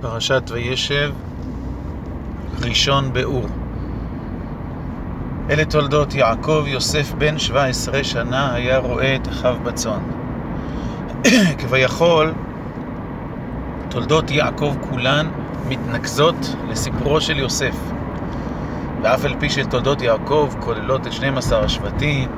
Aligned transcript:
פרשת 0.00 0.50
וישב, 0.50 1.12
ראשון 2.62 3.12
באור. 3.12 3.46
אלה 5.50 5.64
תולדות 5.64 6.14
יעקב, 6.14 6.64
יוסף 6.66 7.12
בן 7.12 7.38
17 7.38 8.04
שנה 8.04 8.54
היה 8.54 8.78
רואה 8.78 9.16
את 9.16 9.28
אחיו 9.28 9.56
בצאן. 9.62 10.00
כביכול, 11.58 12.32
תולדות 13.88 14.30
יעקב 14.30 14.74
כולן 14.90 15.30
מתנקזות 15.68 16.56
לסיפורו 16.70 17.20
של 17.20 17.38
יוסף. 17.38 17.76
ואף 19.02 19.24
על 19.24 19.34
פי 19.38 19.50
שתולדות 19.50 20.02
יעקב 20.02 20.54
כוללות 20.60 21.06
את 21.06 21.12
12 21.12 21.64
השבטים, 21.64 22.28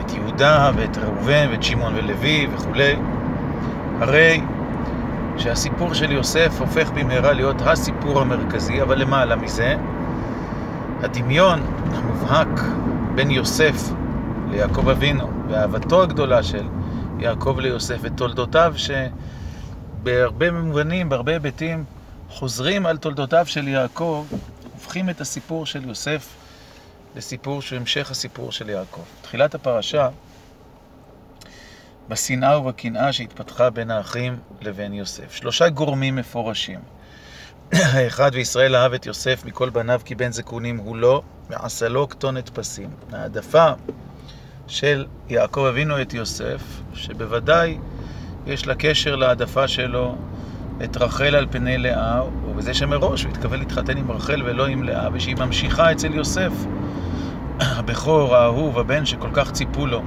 את 0.00 0.12
יהודה 0.12 0.70
ואת 0.76 0.98
ראובן 0.98 1.46
ואת 1.50 1.62
שמעון 1.62 1.94
ולוי 1.96 2.48
וכולי, 2.54 2.96
הרי 4.00 4.40
שהסיפור 5.38 5.94
של 5.94 6.12
יוסף 6.12 6.60
הופך 6.60 6.90
במהרה 6.90 7.32
להיות 7.32 7.56
הסיפור 7.60 8.20
המרכזי, 8.20 8.82
אבל 8.82 8.98
למעלה 8.98 9.36
מזה, 9.36 9.76
הדמיון 11.00 11.60
המובהק 11.92 12.60
בין 13.14 13.30
יוסף 13.30 13.92
ליעקב 14.50 14.88
אבינו, 14.88 15.30
ואהבתו 15.48 16.02
הגדולה 16.02 16.42
של 16.42 16.66
יעקב 17.18 17.56
ליוסף 17.58 17.98
ותולדותיו 18.00 18.74
שבהרבה 18.76 20.50
מובנים, 20.50 21.08
בהרבה 21.08 21.32
היבטים, 21.32 21.84
חוזרים 22.28 22.86
על 22.86 22.96
תולדותיו 22.96 23.46
של 23.46 23.68
יעקב, 23.68 24.24
הופכים 24.74 25.10
את 25.10 25.20
הסיפור 25.20 25.66
של 25.66 25.88
יוסף 25.88 26.28
לסיפור 27.16 27.62
שהוא 27.62 27.78
המשך 27.78 28.10
הסיפור 28.10 28.52
של 28.52 28.68
יעקב. 28.68 29.00
תחילת 29.22 29.54
הפרשה 29.54 30.08
בשנאה 32.08 32.58
ובקנאה 32.58 33.12
שהתפתחה 33.12 33.70
בין 33.70 33.90
האחים 33.90 34.36
לבין 34.60 34.94
יוסף. 34.94 35.34
שלושה 35.34 35.68
גורמים 35.68 36.16
מפורשים. 36.16 36.80
האחד, 37.72 38.30
וישראל 38.34 38.76
אהב 38.76 38.92
את 38.92 39.06
יוסף 39.06 39.44
מכל 39.44 39.70
בניו 39.70 40.00
כי 40.04 40.14
בן 40.14 40.32
זקונים 40.32 40.76
הוא 40.76 40.96
לא, 40.96 41.22
ועשה 41.50 41.88
לו 41.88 42.08
כתונת 42.08 42.48
פסים. 42.48 42.90
העדפה 43.12 43.72
של 44.66 45.06
יעקב 45.28 45.66
אבינו 45.68 46.02
את 46.02 46.14
יוסף, 46.14 46.62
שבוודאי 46.94 47.78
יש 48.46 48.66
לה 48.66 48.74
קשר 48.74 49.16
להעדפה 49.16 49.68
שלו 49.68 50.16
את 50.84 50.96
רחל 50.96 51.34
על 51.34 51.46
פני 51.50 51.78
לאה, 51.78 52.22
ובזה 52.46 52.74
שמראש 52.74 53.24
הוא 53.24 53.32
התכוון 53.32 53.58
להתחתן 53.58 53.96
עם 53.96 54.10
רחל 54.10 54.42
ולא 54.44 54.66
עם 54.66 54.82
לאה, 54.82 55.08
ושהיא 55.12 55.36
ממשיכה 55.36 55.92
אצל 55.92 56.14
יוסף, 56.14 56.52
הבכור, 57.60 58.36
האהוב, 58.36 58.78
הבן 58.78 59.06
שכל 59.06 59.30
כך 59.32 59.52
ציפו 59.52 59.86
לו. 59.86 60.02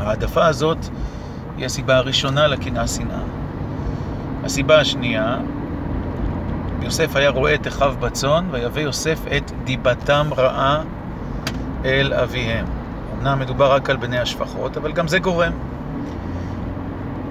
העדפה 0.00 0.46
הזאת 0.46 0.78
היא 1.56 1.66
הסיבה 1.66 1.96
הראשונה 1.96 2.46
לקנאה 2.46 2.86
שנאה. 2.86 3.22
הסיבה 4.44 4.80
השנייה, 4.80 5.36
יוסף 6.82 7.16
היה 7.16 7.30
רואה 7.30 7.54
את 7.54 7.66
אחיו 7.66 7.94
בצאן, 8.00 8.48
ויבא 8.50 8.80
יוסף 8.80 9.18
את 9.36 9.52
דיבתם 9.64 10.26
רעה 10.36 10.82
אל 11.84 12.12
אביהם. 12.14 12.66
אמנם 13.18 13.38
מדובר 13.38 13.72
רק 13.72 13.90
על 13.90 13.96
בני 13.96 14.18
השפחות, 14.18 14.76
אבל 14.76 14.92
גם 14.92 15.08
זה 15.08 15.18
גורם. 15.18 15.52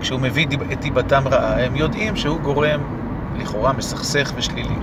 כשהוא 0.02 0.20
מביא 0.20 0.48
את 0.72 0.82
דיבתם 0.82 1.24
רעה, 1.32 1.66
הם 1.66 1.76
יודעים 1.76 2.16
שהוא 2.16 2.40
גורם 2.40 2.80
לכאורה 3.38 3.74
מסכסך 3.74 4.32
ושלילי. 4.36 4.76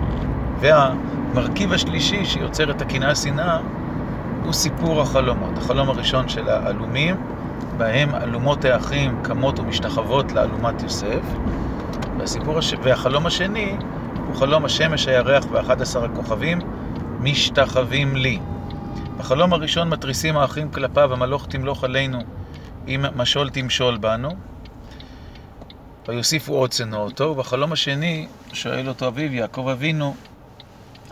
והמרכיב 0.61 1.73
השלישי 1.73 2.25
שיוצר 2.25 2.71
את 2.71 2.83
הקנאה 2.83 3.15
שנאה 3.15 3.59
הוא 4.45 4.53
סיפור 4.53 5.01
החלומות. 5.01 5.59
החלום 5.59 5.89
הראשון 5.89 6.29
של 6.29 6.49
העלומים, 6.49 7.17
בהם 7.77 8.15
אלומות 8.15 8.65
האחים 8.65 9.23
קמות 9.23 9.59
ומשתחוות 9.59 10.33
לאלומת 10.33 10.83
יוסף, 10.83 11.23
והסיפור 12.19 12.59
הש... 12.59 12.75
והחלום 12.83 13.27
השני 13.27 13.77
הוא 14.27 14.37
חלום 14.37 14.65
השמש, 14.65 15.09
הירח 15.09 15.45
ואחד 15.51 15.83
עשר 15.83 16.05
הכוכבים 16.05 16.59
משתחווים 17.21 18.17
לי. 18.17 18.39
בחלום 19.19 19.53
הראשון 19.53 19.89
מתריסים 19.89 20.37
האחים 20.37 20.71
כלפיו, 20.71 21.13
המלוך 21.13 21.47
תמלוך 21.47 21.85
עלינו, 21.85 22.19
אם 22.89 23.05
משול 23.17 23.51
תמשול 23.51 23.97
בנו. 23.97 24.31
ויוסיפו 26.09 26.55
עוד 26.55 26.73
אותו, 26.93 27.25
ובחלום 27.25 27.73
השני 27.73 28.27
שואל 28.53 28.89
אותו 28.89 29.09
אביו, 29.09 29.35
יעקב 29.35 29.69
אבינו, 29.69 30.15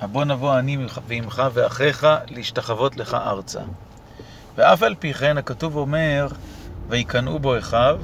הבוא 0.00 0.25
נבוא 0.25 0.58
אני 0.58 0.78
ועמך 1.08 1.42
ואחיך 1.53 2.06
להשתחוות 2.28 2.97
לך 2.97 3.14
ארצה. 3.14 3.60
ואף 4.58 4.82
על 4.82 4.94
פי 4.98 5.14
כן 5.14 5.38
הכתוב 5.38 5.76
אומר, 5.76 6.28
ויקנאו 6.88 7.38
בו 7.38 7.58
אחיו, 7.58 7.98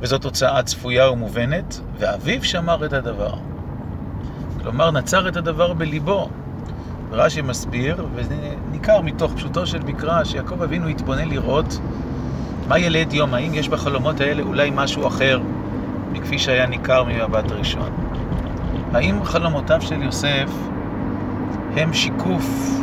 וזאת 0.00 0.22
תוצאה 0.22 0.62
צפויה 0.62 1.10
ומובנת, 1.10 1.80
ואביו 1.98 2.44
שמר 2.44 2.86
את 2.86 2.92
הדבר. 2.92 3.34
כלומר, 4.62 4.90
נצר 4.90 5.28
את 5.28 5.36
הדבר 5.36 5.72
בליבו. 5.72 6.28
רש"י 7.12 7.42
מסביר, 7.42 8.06
וניכר 8.14 9.00
מתוך 9.00 9.32
פשוטו 9.34 9.66
של 9.66 9.78
מקרא, 9.78 10.24
שיעקב 10.24 10.62
אבינו 10.62 10.88
התבונן 10.88 11.28
לראות 11.28 11.78
מה 12.68 12.78
ילד 12.78 13.12
יום, 13.12 13.34
האם 13.34 13.54
יש 13.54 13.68
בחלומות 13.68 14.20
האלה 14.20 14.42
אולי 14.42 14.70
משהו 14.74 15.06
אחר 15.06 15.40
מכפי 16.12 16.38
שהיה 16.38 16.66
ניכר 16.66 17.04
ממבט 17.04 17.50
ראשון. 17.50 17.90
האם 18.92 19.24
חלומותיו 19.24 19.82
של 19.82 20.02
יוסף 20.02 20.50
הם 21.76 21.92
שיקוף 21.92 22.74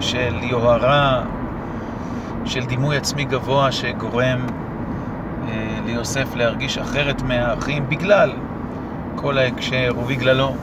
של 0.00 0.34
יוהרה, 0.42 1.22
של 2.44 2.66
דימוי 2.66 2.96
עצמי 2.96 3.24
גבוה 3.24 3.72
שגורם 3.72 4.46
אה, 5.48 5.78
ליוסף 5.86 6.34
להרגיש 6.34 6.78
אחרת 6.78 7.22
מהאחים 7.22 7.88
בגלל 7.88 8.32
כל 9.16 9.38
ההקשר 9.38 9.92
ובגללו 9.98 10.56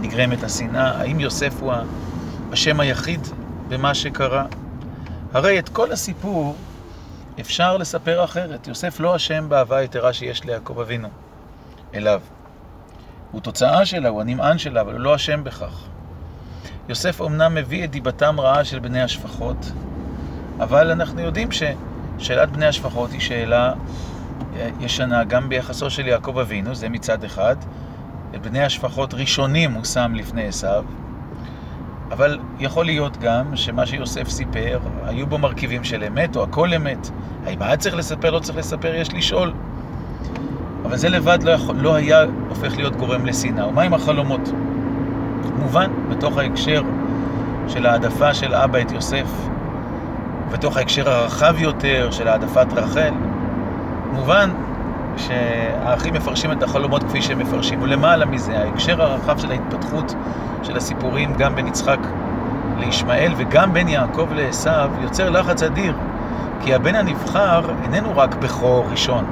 נגרמת 0.00 0.42
השנאה? 0.42 1.00
האם 1.00 1.20
יוסף 1.20 1.60
הוא 1.60 1.72
השם 2.52 2.80
היחיד 2.80 3.20
במה 3.68 3.94
שקרה? 3.94 4.44
הרי 5.32 5.58
את 5.58 5.68
כל 5.68 5.92
הסיפור 5.92 6.56
אפשר 7.40 7.76
לספר 7.76 8.24
אחרת. 8.24 8.66
יוסף 8.66 9.00
לא 9.00 9.16
אשם 9.16 9.48
באהבה 9.48 9.76
היתרה 9.76 10.12
שיש 10.12 10.44
ליעקב 10.44 10.80
אבינו 10.80 11.08
אליו. 11.94 12.20
הוא 13.32 13.40
תוצאה 13.40 13.86
שלה, 13.86 14.08
הוא 14.08 14.20
הנמען 14.20 14.58
שלה, 14.58 14.80
אבל 14.80 14.92
הוא 14.92 15.00
לא 15.00 15.14
אשם 15.14 15.44
בכך. 15.44 15.86
יוסף 16.88 17.20
אומנם 17.20 17.54
מביא 17.54 17.84
את 17.84 17.90
דיבתם 17.90 18.40
רעה 18.40 18.64
של 18.64 18.78
בני 18.78 19.02
השפחות, 19.02 19.72
אבל 20.60 20.90
אנחנו 20.90 21.20
יודעים 21.20 21.48
ששאלת 21.52 22.50
בני 22.50 22.66
השפחות 22.66 23.12
היא 23.12 23.20
שאלה 23.20 23.72
אה, 24.56 24.68
ישנה 24.80 25.24
גם 25.24 25.48
ביחסו 25.48 25.90
של 25.90 26.06
יעקב 26.06 26.38
אבינו, 26.38 26.74
זה 26.74 26.88
מצד 26.88 27.24
אחד. 27.24 27.56
את 28.34 28.42
בני 28.42 28.64
השפחות 28.64 29.14
ראשונים 29.14 29.72
הוא 29.72 29.84
שם 29.84 30.12
לפני 30.14 30.46
עשיו, 30.46 30.84
אבל 32.10 32.38
יכול 32.58 32.84
להיות 32.84 33.16
גם 33.16 33.56
שמה 33.56 33.86
שיוסף 33.86 34.28
סיפר, 34.28 34.78
היו 35.04 35.26
בו 35.26 35.38
מרכיבים 35.38 35.84
של 35.84 36.04
אמת 36.04 36.36
או 36.36 36.42
הכל 36.42 36.74
אמת. 36.74 37.10
האם 37.46 37.62
היה 37.62 37.76
צריך 37.76 37.96
לספר, 37.96 38.30
לא 38.30 38.38
צריך 38.38 38.58
לספר, 38.58 38.94
יש 38.94 39.14
לשאול. 39.14 39.52
אבל 40.84 40.96
זה 40.96 41.08
לבד 41.08 41.42
לא, 41.42 41.50
יכול, 41.50 41.76
לא 41.76 41.94
היה 41.94 42.24
הופך 42.48 42.76
להיות 42.76 42.96
גורם 42.96 43.26
לשנאה. 43.26 43.68
ומה 43.68 43.82
עם 43.82 43.94
החלומות? 43.94 44.50
מובן, 45.58 45.90
בתוך 46.08 46.38
ההקשר 46.38 46.82
של 47.68 47.86
העדפה 47.86 48.34
של 48.34 48.54
אבא 48.54 48.80
את 48.80 48.92
יוסף, 48.92 49.48
בתוך 50.52 50.76
ההקשר 50.76 51.10
הרחב 51.10 51.54
יותר 51.58 52.10
של 52.10 52.28
העדפת 52.28 52.66
רחל, 52.72 53.12
מובן 54.12 54.50
שהאחים 55.16 56.14
מפרשים 56.14 56.52
את 56.52 56.62
החלומות 56.62 57.02
כפי 57.02 57.22
שהם 57.22 57.38
מפרשים. 57.38 57.82
ולמעלה 57.82 58.26
מזה, 58.26 58.58
ההקשר 58.58 59.02
הרחב 59.02 59.38
של 59.38 59.50
ההתפתחות 59.50 60.14
של 60.62 60.76
הסיפורים 60.76 61.34
גם 61.38 61.54
בין 61.54 61.66
יצחק 61.66 61.98
לישמעאל 62.78 63.32
וגם 63.36 63.72
בין 63.72 63.88
יעקב 63.88 64.28
לעשו 64.32 64.70
יוצר 65.02 65.30
לחץ 65.30 65.62
אדיר. 65.62 65.94
כי 66.64 66.74
הבן 66.74 66.94
הנבחר 66.94 67.60
איננו 67.82 68.08
רק 68.16 68.34
בכור 68.34 68.84
ראשון, 68.90 69.24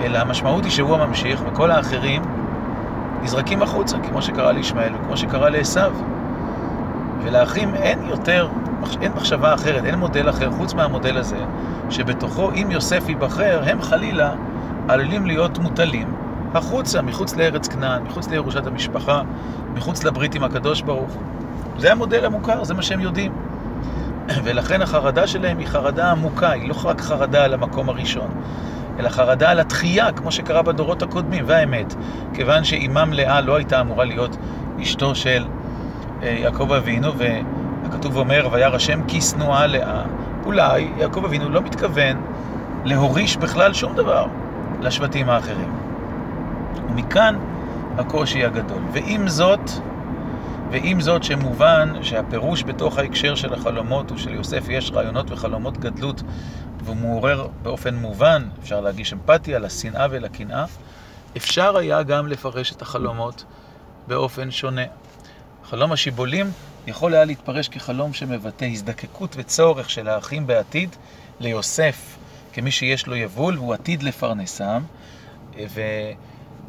אלא 0.00 0.18
המשמעות 0.18 0.64
היא 0.64 0.72
שהוא 0.72 0.96
הממשיך 0.96 1.42
וכל 1.46 1.70
האחרים 1.70 2.22
נזרקים 3.22 3.62
החוצה, 3.62 3.98
כמו 3.98 4.22
שקרה 4.22 4.52
לישמעאל 4.52 4.94
וכמו 4.94 5.16
שקרה 5.16 5.50
לעשו. 5.50 5.80
ולאחים 7.24 7.74
אין 7.74 7.98
יותר, 8.08 8.48
אין 9.00 9.12
מחשבה 9.12 9.54
אחרת, 9.54 9.84
אין 9.84 9.94
מודל 9.94 10.30
אחר 10.30 10.50
חוץ 10.50 10.74
מהמודל 10.74 11.16
הזה, 11.16 11.38
שבתוכו 11.90 12.50
אם 12.50 12.70
יוסף 12.70 13.08
ייבחר, 13.08 13.62
הם 13.66 13.82
חלילה 13.82 14.32
עלולים 14.88 15.26
להיות 15.26 15.58
מוטלים 15.58 16.14
החוצה, 16.54 17.02
מחוץ 17.02 17.36
לארץ 17.36 17.68
כנען, 17.68 18.02
מחוץ 18.02 18.28
לירושת 18.28 18.66
המשפחה, 18.66 19.22
מחוץ 19.74 20.04
לברית 20.04 20.34
עם 20.34 20.44
הקדוש 20.44 20.82
ברוך. 20.82 21.16
זה 21.78 21.92
המודל 21.92 22.24
המוכר, 22.24 22.64
זה 22.64 22.74
מה 22.74 22.82
שהם 22.82 23.00
יודעים. 23.00 23.32
ולכן 24.44 24.82
החרדה 24.82 25.26
שלהם 25.26 25.58
היא 25.58 25.66
חרדה 25.66 26.10
עמוקה, 26.10 26.50
היא 26.50 26.68
לא 26.68 26.74
רק 26.84 27.00
חרדה 27.00 27.44
על 27.44 27.54
המקום 27.54 27.88
הראשון, 27.88 28.30
אלא 28.98 29.08
חרדה 29.08 29.50
על 29.50 29.60
התחייה, 29.60 30.12
כמו 30.12 30.32
שקרה 30.32 30.62
בדורות 30.62 31.02
הקודמים. 31.02 31.44
והאמת, 31.46 31.94
כיוון 32.34 32.64
שאימם 32.64 33.12
לאה 33.12 33.40
לא 33.40 33.56
הייתה 33.56 33.80
אמורה 33.80 34.04
להיות 34.04 34.36
אשתו 34.82 35.14
של 35.14 35.44
אה, 36.22 36.28
יעקב 36.28 36.72
אבינו, 36.72 37.12
והכתוב 37.16 38.16
אומר, 38.16 38.48
וירא 38.52 38.76
השם 38.76 39.00
כי 39.08 39.20
שנואה 39.20 39.66
לאה, 39.66 40.02
אולי 40.44 40.88
יעקב 40.98 41.24
אבינו 41.24 41.48
לא 41.48 41.62
מתכוון 41.62 42.16
להוריש 42.84 43.36
בכלל 43.36 43.72
שום 43.72 43.94
דבר 43.94 44.26
לשבטים 44.80 45.30
האחרים. 45.30 45.72
ומכאן 46.88 47.36
הקושי 47.98 48.44
הגדול. 48.44 48.82
ועם 48.92 49.28
זאת, 49.28 49.70
ועם 50.72 51.00
זאת 51.00 51.22
שמובן 51.24 51.92
שהפירוש 52.02 52.62
בתוך 52.62 52.98
ההקשר 52.98 53.34
של 53.34 53.54
החלומות 53.54 54.10
הוא 54.10 54.18
שליוסף 54.18 54.64
יש 54.68 54.90
רעיונות 54.90 55.30
וחלומות 55.30 55.78
גדלות 55.78 56.22
והוא 56.84 56.96
מעורר 56.96 57.46
באופן 57.62 57.94
מובן, 57.94 58.48
אפשר 58.62 58.80
להגיש 58.80 59.12
אמפתיה 59.12 59.58
לשנאה 59.58 60.06
ולקנאה, 60.10 60.64
אפשר 61.36 61.76
היה 61.76 62.02
גם 62.02 62.26
לפרש 62.26 62.72
את 62.72 62.82
החלומות 62.82 63.44
באופן 64.06 64.50
שונה. 64.50 64.82
חלום 65.64 65.92
השיבולים 65.92 66.50
יכול 66.86 67.14
היה 67.14 67.24
להתפרש 67.24 67.68
כחלום 67.68 68.12
שמבטא 68.12 68.64
הזדקקות 68.64 69.34
וצורך 69.38 69.90
של 69.90 70.08
האחים 70.08 70.46
בעתיד 70.46 70.96
ליוסף 71.40 72.16
כמי 72.52 72.70
שיש 72.70 73.06
לו 73.06 73.16
יבול 73.16 73.58
והוא 73.58 73.74
עתיד 73.74 74.02
לפרנסם, 74.02 74.82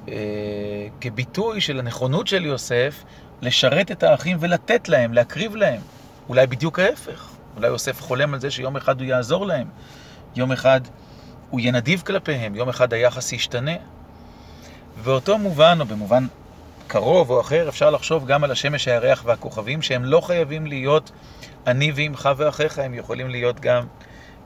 וכביטוי 0.06 1.62
של 1.62 1.80
הנכונות 1.80 2.28
של 2.28 2.46
יוסף 2.46 3.04
לשרת 3.44 3.92
את 3.92 4.04
האחים 4.04 4.38
ולתת 4.40 4.90
להם, 4.90 5.14
להקריב 5.14 5.56
להם. 5.56 5.82
אולי 6.30 6.48
בדיוק 6.48 6.80
ההפך. 6.80 7.30
אולי 7.56 7.68
יוסף 7.68 8.02
חולם 8.02 8.34
על 8.34 8.40
זה 8.40 8.52
שיום 8.52 8.78
אחד 8.78 9.02
הוא 9.02 9.08
יעזור 9.08 9.46
להם. 9.46 9.68
יום 10.36 10.52
אחד 10.52 10.82
הוא 11.50 11.60
יהיה 11.60 11.72
נדיב 11.72 12.04
כלפיהם, 12.06 12.56
יום 12.56 12.70
אחד 12.70 12.94
היחס 12.94 13.34
ישתנה. 13.34 13.76
באותו 15.04 15.38
מובן, 15.38 15.78
או 15.80 15.86
במובן 15.86 16.28
קרוב 16.88 17.30
או 17.30 17.42
אחר, 17.42 17.70
אפשר 17.70 17.90
לחשוב 17.90 18.26
גם 18.26 18.44
על 18.44 18.52
השמש, 18.52 18.88
הירח 18.88 19.24
והכוכבים, 19.26 19.82
שהם 19.82 20.06
לא 20.06 20.22
חייבים 20.22 20.68
להיות 20.68 21.12
אני 21.68 21.92
ועמך 21.96 22.30
ואחיך, 22.38 22.80
הם 22.80 22.94
יכולים 22.94 23.30
להיות 23.30 23.60
גם 23.60 23.84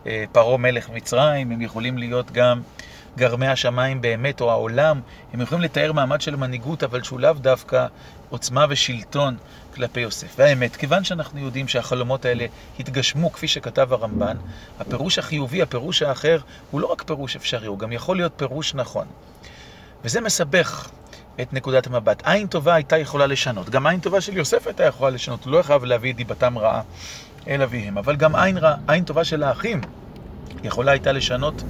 אה, 0.07 0.23
פרעה 0.31 0.57
מלך 0.57 0.89
מצרים, 0.89 1.51
הם 1.51 1.61
יכולים 1.61 1.97
להיות 1.97 2.31
גם 2.31 2.61
גרמי 3.17 3.47
השמיים 3.47 4.01
באמת, 4.01 4.41
או 4.41 4.51
העולם, 4.51 5.01
הם 5.33 5.41
יכולים 5.41 5.63
לתאר 5.63 5.91
מעמד 5.91 6.21
של 6.21 6.35
מנהיגות, 6.35 6.83
אבל 6.83 7.03
שהוא 7.03 7.19
לאו 7.19 7.33
דווקא 7.33 7.87
עוצמה 8.29 8.65
ושלטון 8.69 9.37
כלפי 9.75 9.99
יוסף. 9.99 10.35
והאמת, 10.37 10.75
כיוון 10.75 11.03
שאנחנו 11.03 11.39
יודעים 11.39 11.67
שהחלומות 11.67 12.25
האלה 12.25 12.45
התגשמו, 12.79 13.31
כפי 13.31 13.47
שכתב 13.47 13.93
הרמב"ן, 13.93 14.37
הפירוש 14.79 15.19
החיובי, 15.19 15.61
הפירוש 15.61 16.01
האחר, 16.01 16.39
הוא 16.71 16.81
לא 16.81 16.87
רק 16.87 17.01
פירוש 17.01 17.35
אפשרי, 17.35 17.67
הוא 17.67 17.79
גם 17.79 17.91
יכול 17.91 18.17
להיות 18.17 18.31
פירוש 18.35 18.75
נכון. 18.75 19.05
וזה 20.03 20.21
מסבך 20.21 20.89
את 21.41 21.53
נקודת 21.53 21.87
המבט. 21.87 22.27
עין 22.27 22.47
טובה 22.47 22.73
הייתה 22.73 22.97
יכולה 22.97 23.27
לשנות. 23.27 23.69
גם 23.69 23.87
עין 23.87 23.99
טובה 23.99 24.21
של 24.21 24.37
יוסף 24.37 24.67
הייתה 24.67 24.83
יכולה 24.83 25.09
לשנות. 25.09 25.45
הוא 25.45 25.53
לא 25.53 25.61
חייב 25.61 25.83
להביא 25.83 26.11
את 26.11 26.15
דיבתם 26.15 26.57
רעה 26.57 26.81
אל 27.47 27.61
אביהם. 27.61 27.97
אבל 27.97 28.15
גם 28.15 28.35
עין, 28.35 28.57
רע, 28.57 28.75
עין 28.87 29.03
טובה 29.03 29.23
של 29.23 29.43
האחים 29.43 29.81
יכולה 30.63 30.91
הייתה 30.91 31.11
לשנות 31.11 31.63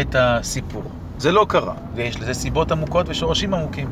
את 0.00 0.16
הסיפור. 0.18 0.82
זה 1.18 1.32
לא 1.32 1.46
קרה, 1.48 1.74
ויש 1.94 2.20
לזה 2.20 2.34
סיבות 2.34 2.72
עמוקות 2.72 3.06
ושורשים 3.08 3.54
עמוקים, 3.54 3.90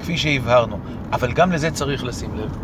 כפי 0.00 0.18
שהבהרנו. 0.18 0.78
אבל 1.12 1.32
גם 1.32 1.52
לזה 1.52 1.70
צריך 1.70 2.04
לשים 2.04 2.34
לב. 2.34 2.58